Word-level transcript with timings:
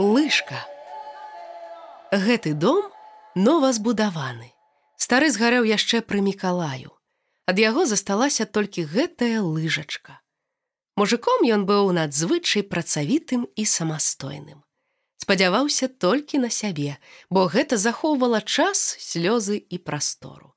лыжка. 0.00 0.66
Гэты 2.10 2.54
дом 2.54 2.88
нова 3.34 3.68
збудаваны. 3.76 4.48
Стары 4.96 5.28
згарэў 5.28 5.68
яшчэ 5.68 6.00
пры 6.00 6.24
мікалаю. 6.24 6.96
Ад 7.44 7.60
яго 7.60 7.84
засталася 7.84 8.48
толькі 8.48 8.88
гэтая 8.88 9.44
лыжачка. 9.44 10.16
Мужиком 10.96 11.44
ён 11.44 11.68
быў 11.68 11.92
надзвычай 11.92 12.64
працавітым 12.64 13.44
і 13.56 13.64
самастойным. 13.68 14.64
Спадзяваўся 15.20 15.92
толькі 15.92 16.40
на 16.40 16.48
сябе, 16.48 16.96
бо 17.28 17.44
гэта 17.44 17.76
захоўвала 17.76 18.40
час, 18.40 18.96
слёзы 18.96 19.60
і 19.60 19.76
прастору. 19.84 20.56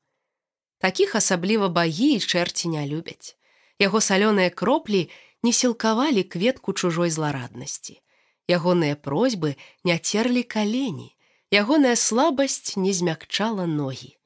Такіх 0.80 1.20
асабліва 1.20 1.68
багі 1.68 2.16
і 2.16 2.24
чэрці 2.24 2.72
не 2.72 2.88
любяць. 2.88 3.36
Яго 3.76 4.00
салёныя 4.00 4.56
кроплі 4.56 5.12
не 5.44 5.52
сілкавалі 5.52 6.24
кветку 6.24 6.72
чужой 6.72 7.12
злараднасці. 7.12 8.00
Ягоныя 8.50 8.96
просьбы 8.96 9.56
не 9.84 9.96
церлі 9.98 10.44
калені, 10.44 11.16
ягоная 11.52 11.96
слабасць 11.96 12.76
не 12.76 12.94
змякчала 12.94 13.66
ногі. 13.66 14.18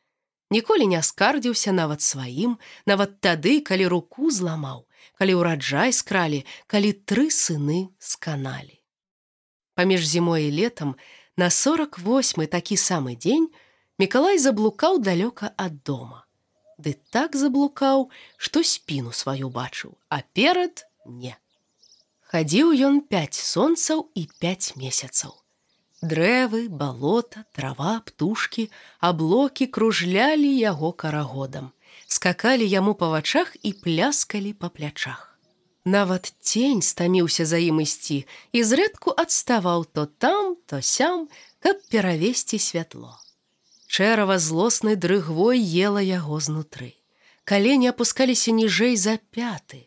Ніколі 0.49 0.87
не 0.87 1.03
скардзіўся 1.03 1.71
нават 1.71 2.01
сваім, 2.01 2.57
нават 2.87 3.19
тады, 3.21 3.61
калі 3.61 3.87
руку 3.91 4.31
зламаў, 4.31 4.87
калі 5.19 5.33
ўраджай 5.43 5.91
скралі, 5.93 6.45
калі 6.65 6.93
тры 7.05 7.27
сыны 7.29 7.91
сканалі. 7.99 8.79
Паміж 9.75 10.07
зімой 10.07 10.49
і 10.49 10.55
летам 10.55 10.95
на 11.37 11.49
48 11.53 12.47
такі 12.47 12.77
самы 12.79 13.19
дзень 13.19 13.51
Миколай 13.97 14.37
заблукаў 14.37 14.99
далёка 15.01 15.49
ад 15.57 15.81
дома. 15.81 16.25
Ды 16.77 16.93
так 17.09 17.33
заблукаў, 17.33 18.13
што 18.37 18.61
спіну 18.61 19.09
сваю 19.09 19.49
бачыў, 19.49 19.97
а 20.13 20.21
перад 20.37 20.85
не. 21.05 21.33
Хадзіў 22.31 22.73
ён 22.87 22.95
пяць 23.07 23.39
сонцаў 23.39 24.09
і 24.13 24.27
пяць 24.43 24.75
месяцаў. 24.75 25.31
Дрэвы, 26.03 26.67
балота, 26.67 27.45
трава, 27.55 28.03
птушкі, 28.03 28.67
аблокі 28.99 29.67
кружлялі 29.67 30.51
яго 30.51 30.91
карагодам, 30.91 31.71
скакалі 32.07 32.67
яму 32.67 32.93
па 32.99 33.09
вачах 33.15 33.55
і 33.63 33.71
пляскалі 33.73 34.53
па 34.53 34.69
плячах. 34.69 35.23
Нават 35.87 36.33
цень 36.43 36.83
стаміўся 36.83 37.47
за 37.47 37.63
ім 37.63 37.79
ісці 37.79 38.19
і 38.51 38.59
зрэдку 38.59 39.15
адставаў 39.15 39.87
то 39.87 40.05
там, 40.05 40.57
то 40.67 40.81
сям, 40.83 41.29
каб 41.63 41.79
перавесці 41.87 42.59
святло. 42.59 43.15
Чэрава 43.87 44.35
злоснай 44.35 44.99
дрыгвой 44.99 45.63
ела 45.63 46.03
яго 46.03 46.43
знутры. 46.43 46.91
Калені 47.47 47.95
апускаліся 47.95 48.51
ніжэй 48.51 48.99
за 48.99 49.15
пяты, 49.31 49.86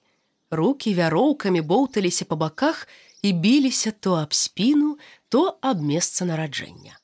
руки 0.51 0.95
вяроўкамі 0.95 1.61
боўталіся 1.63 2.25
па 2.27 2.37
баках 2.37 2.89
і 3.23 3.33
біліся 3.33 3.91
то 3.91 4.15
аб 4.19 4.35
спіну, 4.35 4.99
то 5.29 5.59
аб 5.63 5.83
месца 5.83 6.25
нараджэння. 6.25 6.99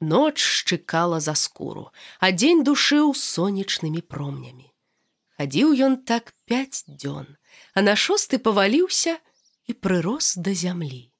Ноч 0.00 0.42
шчыкала 0.42 1.20
за 1.20 1.34
скуру, 1.38 1.94
а 2.18 2.34
дзень 2.34 2.66
душыў 2.66 3.14
сонечнымі 3.14 4.02
промнямі. 4.02 4.66
Хадзіў 5.38 5.74
ён 5.86 5.96
так 6.02 6.34
пяць 6.46 6.82
дзён, 6.86 7.38
а 7.74 7.78
на 7.86 7.94
шосты 7.94 8.42
паваліўся 8.42 9.18
і 9.70 9.72
прырос 9.78 10.34
да 10.36 10.54
зямлі. 10.54 11.10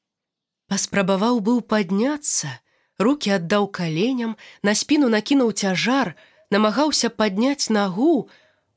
Паспрабаваў 0.66 1.38
быў 1.46 1.62
падняцца, 1.62 2.58
руки 2.98 3.30
аддаў 3.30 3.70
каленям, 3.70 4.36
на 4.62 4.74
спіну 4.74 5.08
накінуў 5.08 5.52
цяжар, 5.52 6.14
намагаўся 6.50 7.10
падняць 7.10 7.70
нагу, 7.70 8.28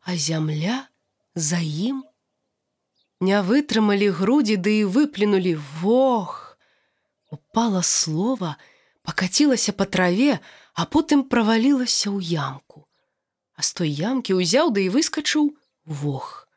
а 0.05 0.15
зямля 0.15 0.85
за 1.33 1.57
ім 1.61 2.05
не 3.21 3.41
вытрымалі 3.41 4.09
грудзі 4.11 4.57
ды 4.57 4.79
і 4.81 4.85
выплюнулі 4.85 5.55
вох. 5.81 6.57
Упала 7.31 7.83
слова, 7.83 8.57
пакацілася 9.03 9.71
па 9.71 9.85
траве, 9.85 10.39
а 10.73 10.85
потым 10.85 11.23
правалілася 11.23 12.11
ў 12.11 12.19
ямку. 12.21 12.87
А 13.55 13.63
з 13.63 13.73
той 13.73 13.89
ямкі 13.89 14.35
ўзяў 14.39 14.75
да 14.75 14.83
і 14.83 14.91
выскачыў 14.91 15.55
вох. 15.85 16.47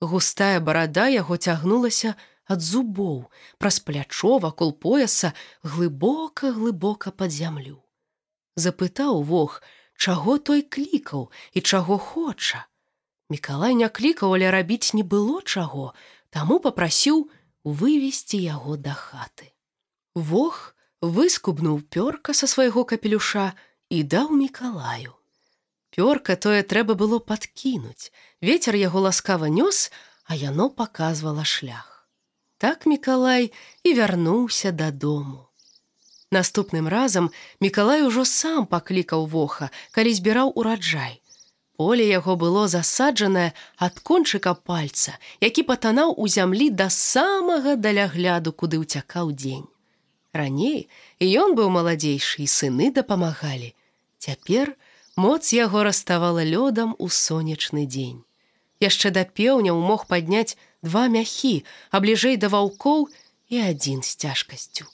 Густая 0.00 0.60
барада 0.60 1.08
яго 1.10 1.36
цягнулася 1.36 2.14
ад 2.46 2.62
зубоў, 2.62 3.26
праз 3.58 3.80
плячо 3.82 4.38
вакол 4.38 4.72
пояса 4.72 5.34
глыбока 5.62 6.52
глыбока 6.54 7.10
пад 7.10 7.34
зямлю. 7.34 7.82
Запытаў 8.54 9.22
вох, 9.22 9.62
чаго 9.98 10.38
той 10.38 10.62
клікаў 10.62 11.30
і 11.52 11.60
чаго 11.60 11.98
хоча. 11.98 12.66
Мікалай 13.28 13.74
не 13.76 13.88
клікаў, 13.88 14.34
але 14.34 14.50
рабіць 14.50 14.96
не 14.96 15.04
было 15.04 15.42
чаго, 15.44 15.92
таму 16.30 16.58
попрасіў 16.64 17.28
вывесці 17.64 18.40
яго 18.40 18.76
да 18.76 18.96
хаты. 18.96 19.52
Вох 20.14 20.74
выскубнуў 21.02 21.84
пёрка 21.92 22.32
са 22.32 22.48
свайго 22.48 22.84
капелюша 22.84 23.52
і 23.90 24.02
даў 24.02 24.32
мікалаю. 24.32 25.12
Пёрка 25.92 26.36
тое 26.36 26.62
трэба 26.62 26.94
было 26.94 27.18
падкінуць. 27.20 28.12
Вецер 28.40 28.76
яго 28.76 29.04
ласкава 29.04 29.52
нёс, 29.52 29.90
а 30.24 30.34
яно 30.34 30.70
паказвала 30.70 31.44
шлях. 31.44 32.08
Так 32.58 32.86
Мікалай 32.86 33.52
і 33.84 33.94
вярнуўся 33.94 34.72
дадому. 34.72 35.48
Наступным 36.30 36.88
разам 36.88 37.30
Мікалай 37.60 38.02
ужо 38.02 38.24
сам 38.24 38.66
паклікаў 38.66 39.26
воха, 39.26 39.70
калі 39.92 40.14
збіраў 40.14 40.52
ураджай. 40.56 41.22
Поле 41.78 42.04
яго 42.08 42.34
было 42.34 42.66
засаджанае 42.66 43.50
ад 43.86 44.00
кончыка 44.08 44.52
пальца, 44.68 45.12
які 45.38 45.62
патанаў 45.62 46.10
у 46.18 46.26
зямлі 46.26 46.66
да 46.74 46.88
самага 46.90 47.74
далягляду, 47.78 48.50
куды 48.50 48.82
ўцякаў 48.82 49.30
дзень. 49.30 49.62
Раней 50.34 50.90
ён 51.22 51.54
быў 51.54 51.70
маладзейшы 51.70 52.42
і 52.42 52.48
сыны 52.50 52.90
дапамагалі. 52.90 53.70
Цяпер 54.18 54.74
моц 55.14 55.54
яго 55.54 55.86
раставала 55.86 56.42
лёдам 56.42 56.98
у 56.98 57.06
сонечны 57.06 57.86
дзень. 57.86 58.26
Яшчэ 58.82 59.14
да 59.14 59.22
пеўняў 59.22 59.78
мог 59.78 60.10
падняць 60.10 60.58
два 60.82 61.06
мяхі, 61.06 61.62
а 61.94 62.02
бліжэй 62.02 62.42
да 62.42 62.50
ваўкоў 62.50 63.06
і 63.54 63.62
адзін 63.70 64.02
з 64.02 64.18
цяжкасцю. 64.26 64.90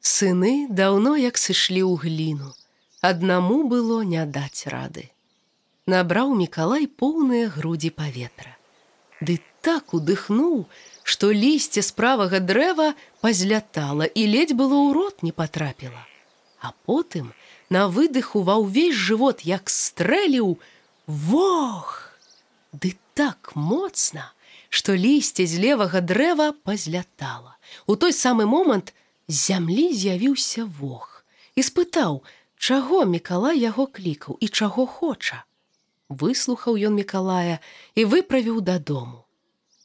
Сыны 0.00 0.72
даўно 0.72 1.20
як 1.20 1.36
сышлі 1.36 1.84
ў 1.84 2.00
гліну. 2.00 2.56
Аднаму 3.04 3.68
было 3.68 4.00
не 4.08 4.24
даць 4.24 4.64
рады 4.72 5.12
набраў 5.86 6.32
мікалай 6.34 6.86
поўныя 6.86 7.48
грудзі 7.52 7.90
паветра. 7.92 8.56
Ды 9.20 9.38
так 9.60 9.92
удыхнуў, 9.96 10.64
што 11.04 11.30
лісце 11.32 11.84
з 11.84 11.92
правага 11.92 12.40
дрэва 12.40 12.92
пазлятала 13.20 14.08
і 14.08 14.22
ледзь 14.32 14.56
было 14.56 14.76
ў 14.80 14.96
рот 14.96 15.22
не 15.22 15.32
патрапіла. 15.32 16.00
А 16.60 16.72
потым 16.88 17.32
на 17.68 17.88
выдыху 17.88 18.44
ва 18.48 18.56
ўвесь 18.64 18.96
жывот 18.96 19.44
як 19.44 19.68
стрэліў 19.68 20.56
Вох! 21.06 22.16
Ды 22.72 22.96
так 23.12 23.52
моцна, 23.54 24.32
што 24.72 24.96
лісце 24.96 25.44
з 25.44 25.60
левага 25.60 26.00
дрэва 26.00 26.52
пазлятала. 26.64 27.56
У 27.86 27.96
той 28.00 28.16
самы 28.16 28.48
момант 28.48 28.96
з 29.28 29.52
зямлі 29.52 29.92
з'явіўся 29.92 30.64
вох 30.64 31.24
і 31.54 31.60
спытаў, 31.60 32.24
чаго 32.56 33.04
Мікалай 33.04 33.60
яго 33.60 33.84
клікаў 33.86 34.40
і 34.40 34.48
чаго 34.48 34.88
хоча 34.88 35.44
выслухаў 36.20 36.78
ён 36.78 36.94
мікалая 36.94 37.58
і 37.94 38.04
выправіў 38.04 38.60
дадому. 38.60 39.24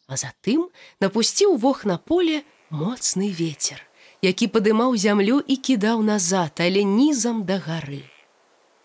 А 0.08 0.18
затым 0.18 0.70
напусціў 1.00 1.58
вох 1.58 1.86
на 1.86 1.98
поле 1.98 2.42
моцны 2.70 3.30
ветер, 3.30 3.82
які 4.22 4.48
падымаў 4.48 4.96
зямлю 4.98 5.42
і 5.42 5.56
кідаў 5.58 6.02
назад, 6.02 6.58
але 6.58 6.84
нізам 6.84 7.46
да 7.46 7.60
гары. 7.60 8.06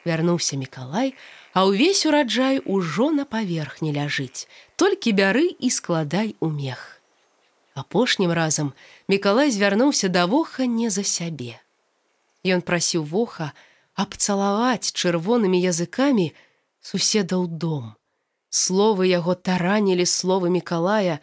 Вярнуўся 0.05 0.57
мікалай, 0.61 1.15
а 1.57 1.65
ўвесь 1.65 2.05
ураджай 2.05 2.61
ужо 2.65 3.09
на 3.11 3.25
паверхні 3.25 3.95
ляжыць, 3.95 4.45
толькі 4.77 5.17
бяры 5.17 5.49
і 5.49 5.71
складай 5.71 6.37
у 6.41 6.51
мех. 6.51 7.01
Апошнім 7.75 8.31
разам 8.33 8.73
мікалай 9.09 9.51
звярнуўся 9.51 10.09
да 10.09 10.27
воха 10.27 10.67
не 10.67 10.91
за 10.91 11.03
сябе. 11.03 11.59
Ён 12.45 12.61
прасіў 12.61 13.03
воха 13.09 13.53
абцалаваць 13.95 14.93
чырвонымі 14.93 15.59
языкамі, 15.59 16.35
суседаў 16.85 17.49
дом. 17.49 17.95
Словы 18.53 19.09
яго 19.09 19.35
таранілі 19.35 20.05
словы 20.07 20.53
Миколая 20.53 21.19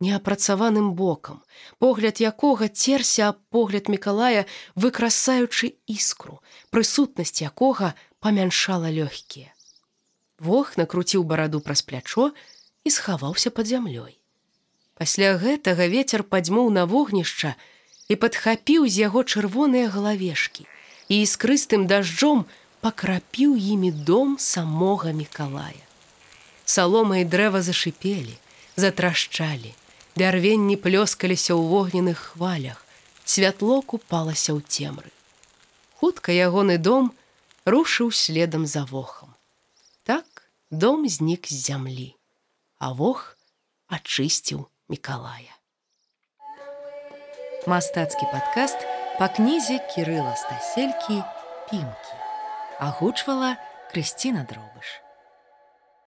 неапрацаваным 0.00 0.92
бокам, 0.92 1.40
погляд 1.78 2.20
якога 2.20 2.68
церся 2.68 3.30
аб 3.30 3.38
погляд 3.48 3.88
Миколая, 3.88 4.44
выкрасаючы 4.74 5.78
іскру, 5.86 6.42
прысутнасць 6.74 7.40
якога 7.40 7.94
памяншала 8.20 8.90
лёгкія. 8.90 9.54
Вох 10.38 10.76
накруціў 10.76 11.24
бараду 11.24 11.62
праз 11.64 11.80
плячо 11.80 12.34
і 12.84 12.90
схаваўся 12.90 13.48
под 13.50 13.72
зямлёй. 13.72 14.20
Пасля 14.98 15.36
гэтага 15.40 15.88
ветер 15.88 16.24
падзьмуў 16.24 16.68
на 16.74 16.84
вогнішча 16.84 17.54
і 18.12 18.14
падхапіў 18.20 18.84
з 18.84 19.06
яго 19.08 19.24
чырвоныя 19.24 19.88
галавешкі 19.88 20.66
і 21.08 21.14
іскрыстым 21.22 21.86
дажджом, 21.86 22.44
пакрапіў 22.86 23.56
імі 23.58 23.90
дом 23.90 24.36
самога 24.38 25.10
мікалая. 25.10 25.82
Салома 26.64 27.16
і 27.18 27.24
дрэва 27.26 27.58
зашипелі, 27.58 28.34
затрашчалі, 28.78 29.72
бярвенні 30.14 30.76
плёскаліся 30.78 31.58
ў 31.58 31.66
вогненых 31.66 32.20
хвалях, 32.30 32.78
святло 33.26 33.82
купалася 33.82 34.54
ў 34.54 34.62
цемры. 34.62 35.10
Хутка 35.98 36.30
ягоны 36.30 36.78
дом 36.78 37.10
рушыў 37.66 38.14
следам 38.14 38.70
за 38.70 38.86
вохам. 38.86 39.34
Так 40.06 40.46
дом 40.70 41.08
знік 41.10 41.50
з 41.50 41.58
зямлі, 41.66 42.14
а 42.78 42.94
вох 42.94 43.34
ачысціў 43.90 44.62
Миколая. 44.86 45.58
Мастацкі 47.66 48.30
падкаст 48.30 48.86
па 49.18 49.26
кнізе 49.26 49.82
Кірыла 49.90 50.38
Стаселькі 50.38 51.18
пімкі. 51.66 52.25
Агучвала 52.78 53.56
Крысціна 53.90 54.44
Дробыш. 54.44 55.05